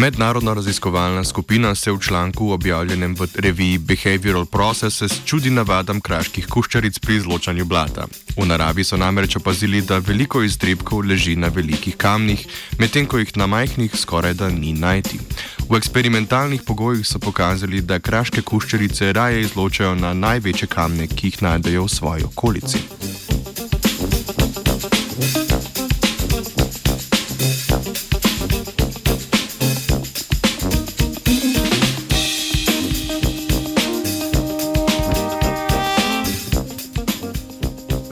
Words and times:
Mednarodna 0.00 0.54
raziskovalna 0.54 1.24
skupina 1.24 1.74
se 1.74 1.92
v 1.92 1.98
članku 2.00 2.50
objavljenem 2.52 3.14
v 3.14 3.26
reviji 3.34 3.78
Behavioral 3.78 4.46
Processes 4.46 5.12
čudi 5.24 5.50
navadam 5.50 6.00
kraških 6.00 6.46
kuščaric 6.46 6.98
pri 6.98 7.16
izločanju 7.16 7.64
blata. 7.64 8.06
V 8.36 8.46
naravi 8.46 8.84
so 8.84 8.96
namreč 8.96 9.36
opazili, 9.36 9.82
da 9.82 9.98
veliko 9.98 10.42
iztrebkov 10.42 11.04
leži 11.04 11.36
na 11.36 11.48
velikih 11.48 11.96
kamnih, 11.96 12.46
medtem 12.78 13.06
ko 13.06 13.18
jih 13.18 13.36
na 13.36 13.46
majhnih 13.46 13.96
skoraj 13.96 14.34
da 14.34 14.48
ni 14.48 14.72
najti. 14.72 15.20
V 15.68 15.76
eksperimentalnih 15.76 16.62
pogojih 16.66 17.06
so 17.06 17.18
pokazali, 17.18 17.80
da 17.80 17.98
kraške 17.98 18.42
kuščarice 18.42 19.12
raje 19.12 19.40
izločajo 19.40 19.94
na 19.94 20.14
največje 20.14 20.68
kamne, 20.68 21.06
ki 21.12 21.26
jih 21.26 21.42
najdejo 21.42 21.84
v 21.84 21.88
svoji 21.88 22.24
okolici. 22.24 22.78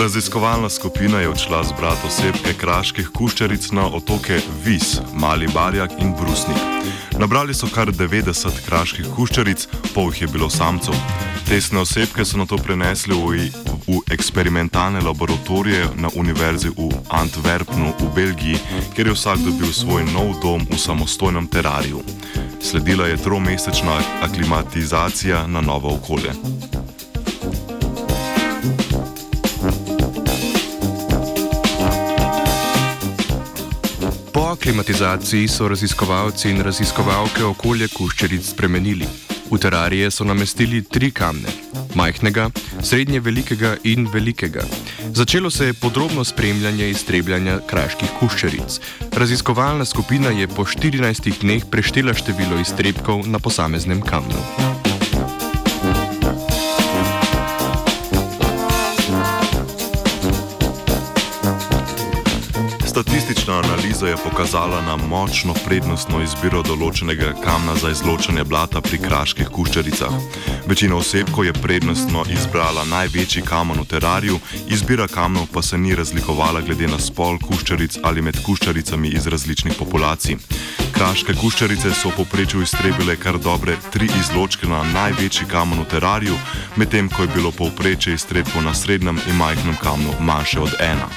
Raziskovalna 0.00 0.68
skupina 0.70 1.20
je 1.20 1.28
odšla 1.28 1.64
zbrati 1.64 2.06
osebke 2.06 2.54
kraških 2.60 3.08
kuščaric 3.12 3.66
na 3.76 3.84
otoke 3.86 4.38
Vis, 4.64 4.96
Mali 5.14 5.48
Barjak 5.54 5.90
in 6.00 6.14
Brusnik. 6.16 6.56
Nabrali 7.18 7.54
so 7.54 7.68
kar 7.74 7.92
90 7.92 8.62
kraških 8.64 9.10
kuščaric, 9.16 9.66
pol 9.94 10.08
jih 10.08 10.22
je 10.22 10.28
bilo 10.32 10.48
samcev. 10.50 10.96
Tesne 11.48 11.82
osebke 11.84 12.24
so 12.24 12.40
na 12.40 12.46
to 12.48 12.56
prenesli 12.56 13.12
v, 13.12 13.50
v 13.84 14.00
eksperimentalne 14.16 15.04
laboratorije 15.04 15.92
na 16.00 16.08
univerzi 16.16 16.72
v 16.72 16.88
Antwerpnu 17.12 17.92
v 18.00 18.10
Belgiji, 18.16 18.64
kjer 18.96 19.12
je 19.12 19.18
vsak 19.18 19.44
dobil 19.44 19.68
svoj 19.68 20.08
nov 20.16 20.40
dom 20.40 20.64
v 20.64 20.80
samostojnem 20.80 21.44
terariju. 21.46 22.00
Sledila 22.60 23.04
je 23.06 23.20
tromesečna 23.20 24.00
aklimatizacija 24.24 25.46
na 25.46 25.60
novo 25.60 25.92
okolje. 26.00 26.32
Aklimatizaciji 34.60 35.48
so 35.48 35.68
raziskovalci 35.68 36.50
in 36.50 36.60
raziskovalke 36.60 37.44
okolje 37.44 37.86
kuščaric 37.88 38.44
spremenili. 38.44 39.06
V 39.50 39.58
terarije 39.58 40.10
so 40.12 40.24
namestili 40.24 40.82
tri 40.84 41.08
kamne: 41.10 41.48
majhnega, 41.96 42.50
srednje 42.82 43.20
velikega 43.24 43.76
in 43.84 44.04
velikega. 44.12 44.60
Začelo 45.14 45.50
se 45.50 45.66
je 45.66 45.74
podrobno 45.74 46.24
spremljanje 46.24 46.90
iztrebljanja 46.90 47.60
kraških 47.66 48.12
kuščaric. 48.20 48.80
Raziskovalna 49.16 49.84
skupina 49.84 50.28
je 50.28 50.48
po 50.48 50.64
14 50.64 51.40
dneh 51.40 51.64
preštela 51.70 52.14
število 52.14 52.60
iztrebkov 52.60 53.24
na 53.26 53.38
posameznem 53.38 54.02
kamnu. 54.02 54.69
Statistična 63.00 63.58
analiza 63.58 64.08
je 64.08 64.16
pokazala 64.16 64.80
na 64.80 64.96
močno 64.96 65.54
prednostno 65.64 66.18
izbiro 66.20 66.60
določenega 66.62 67.30
kamna 67.40 67.72
za 67.80 67.94
izločanje 67.94 68.44
blata 68.44 68.82
pri 68.84 68.98
kraških 69.00 69.48
kuščaricah. 69.48 70.12
Večina 70.68 70.98
osebkov 71.00 71.46
je 71.48 71.54
prednostno 71.56 72.26
izbrala 72.28 72.84
največji 72.90 73.42
kamen 73.48 73.80
v 73.80 73.86
terariju, 73.88 74.36
izbira 74.68 75.08
kamnov 75.08 75.48
pa 75.54 75.62
se 75.62 75.78
ni 75.78 75.96
razlikovala 75.96 76.60
glede 76.60 76.92
na 76.92 77.00
spol 77.00 77.40
kuščaric 77.40 77.96
ali 78.04 78.20
med 78.20 78.42
kuščaricami 78.44 79.14
iz 79.16 79.32
različnih 79.32 79.80
populacij. 79.80 80.36
Kraške 80.92 81.38
kuščarice 81.40 81.94
so 81.96 82.12
poprečju 82.12 82.68
iztrebile 82.68 83.16
kar 83.16 83.40
dobre 83.40 83.78
tri 83.96 84.12
izločke 84.20 84.68
na 84.68 84.84
največji 84.92 85.48
kamen 85.48 85.80
v 85.80 85.88
terariju, 85.88 86.36
medtem 86.76 87.08
ko 87.08 87.24
je 87.24 87.32
bilo 87.32 87.56
povprečje 87.64 88.20
iztrebkov 88.20 88.68
na 88.68 88.76
srednjem 88.76 89.24
in 89.24 89.40
majhnem 89.40 89.80
kamnu 89.80 90.20
manjše 90.20 90.60
od 90.68 90.76
ena. 90.92 91.08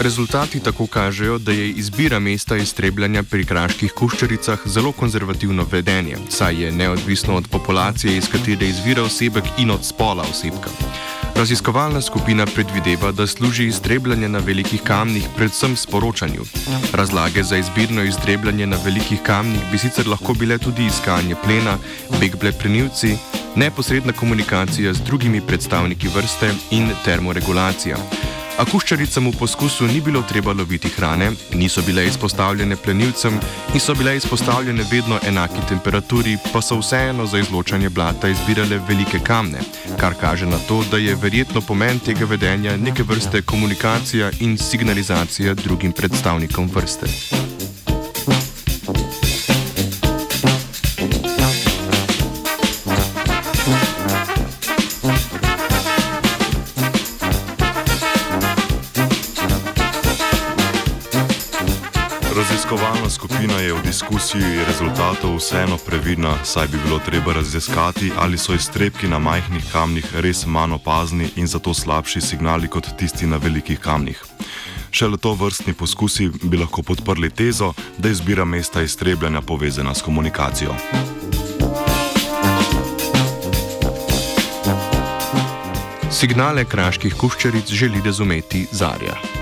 Rezultati 0.00 0.60
tako 0.60 0.86
kažejo, 0.86 1.38
da 1.38 1.52
je 1.52 1.70
izbira 1.70 2.18
mesta 2.18 2.56
iztrebljanja 2.56 3.22
pri 3.22 3.44
kraških 3.44 3.92
kuščaricah 3.92 4.58
zelo 4.64 4.92
konzervativno 4.92 5.66
vedenje, 5.72 6.16
saj 6.30 6.62
je 6.62 6.72
neodvisno 6.72 7.36
od 7.36 7.48
populacije, 7.48 8.16
iz 8.16 8.28
katere 8.32 8.68
izvira 8.68 9.02
osebek 9.02 9.44
in 9.58 9.70
od 9.70 9.84
spola 9.84 10.24
osebka. 10.30 10.70
Raziskovalna 11.34 12.00
skupina 12.00 12.46
predvideva, 12.46 13.12
da 13.12 13.26
služi 13.26 13.66
iztrebljanje 13.66 14.28
na 14.28 14.38
velikih 14.38 14.82
kamnih 14.82 15.28
predvsem 15.36 15.76
sporočanju. 15.76 16.44
Razlage 16.92 17.42
za 17.42 17.56
izbirno 17.56 18.02
iztrebljanje 18.02 18.66
na 18.66 18.78
velikih 18.84 19.22
kamnih 19.22 19.60
bi 19.72 19.78
sicer 19.78 20.08
lahko 20.08 20.34
bile 20.34 20.58
tudi 20.58 20.86
iskanje 20.86 21.34
plena, 21.44 21.78
beg 22.20 22.36
plenilci, 22.60 23.16
neposredna 23.56 24.12
komunikacija 24.12 24.94
z 24.94 25.00
drugimi 25.00 25.40
predstavniki 25.40 26.08
vrste 26.08 26.54
in 26.70 26.90
termoregulacija. 27.04 27.96
A 28.60 28.64
kuščaricam 28.68 29.30
v 29.30 29.38
poskusu 29.40 29.86
ni 29.88 30.02
bilo 30.04 30.20
treba 30.28 30.52
loviti 30.52 30.90
hrane, 30.92 31.30
niso 31.56 31.80
bile 31.86 32.04
izpostavljene 32.04 32.76
plenilcem 32.76 33.38
in 33.72 33.80
so 33.80 33.94
bile 33.96 34.12
izpostavljene 34.18 34.84
vedno 34.90 35.16
enaki 35.24 35.64
temperaturi, 35.68 36.36
pa 36.52 36.60
so 36.60 36.76
vseeno 36.82 37.24
za 37.26 37.40
izločanje 37.40 37.88
blata 37.88 38.28
izbirale 38.28 38.76
velike 38.88 39.22
kamne, 39.24 39.64
kar 39.96 40.12
kaže 40.20 40.46
na 40.46 40.58
to, 40.68 40.82
da 40.90 41.00
je 41.00 41.16
verjetno 41.16 41.60
pomen 41.60 41.98
tega 42.04 42.28
vedenja 42.28 42.76
neke 42.76 43.02
vrste 43.02 43.42
komunikacija 43.42 44.30
in 44.40 44.58
signalizacija 44.58 45.54
drugim 45.54 45.92
predstavnikom 45.92 46.68
vrste. 46.74 47.08
Raziskovalna 62.40 63.10
skupina 63.10 63.60
je 63.60 63.72
v 63.72 63.82
diskusiji 63.84 64.64
rezultatov 64.64 65.36
vseeno 65.36 65.76
previdna, 65.76 66.38
saj 66.44 66.72
bi 66.72 66.78
bilo 66.84 66.96
treba 66.98 67.32
raziskati, 67.36 68.12
ali 68.16 68.38
so 68.38 68.54
iztrebki 68.56 69.08
na 69.08 69.18
majhnih 69.18 69.64
kamnih 69.72 70.06
res 70.24 70.46
manj 70.46 70.72
opazni 70.72 71.28
in 71.36 71.46
zato 71.46 71.74
slabši 71.74 72.20
signali 72.20 72.68
kot 72.68 72.88
tisti 72.96 73.26
na 73.26 73.36
velikih 73.36 73.76
kamnih. 73.80 74.24
Šele 74.90 75.18
to 75.20 75.34
vrstni 75.34 75.74
poskusi 75.76 76.30
bi 76.42 76.56
lahko 76.56 76.82
podprli 76.82 77.30
tezo, 77.30 77.74
da 77.98 78.08
je 78.08 78.12
izbira 78.12 78.44
mesta 78.44 78.82
iztrebljanja 78.82 79.40
povezana 79.40 79.94
s 79.94 80.02
komunikacijo. 80.02 80.72
Signale 86.10 86.64
kraških 86.64 87.14
kuščaric 87.14 87.68
želi 87.68 88.00
razumeti 88.04 88.66
Zarja. 88.72 89.39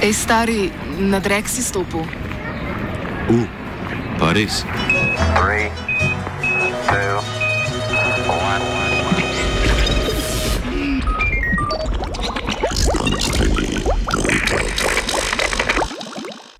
Ej, 0.00 0.16
stari, 0.16 0.72
nadrek 0.96 1.44
si 1.44 1.60
stopil. 1.60 2.08
U, 3.28 3.36
uh, 3.36 3.46
pa 4.16 4.32
res. 4.32 4.64
Three, 5.36 5.68
two, 6.88 7.39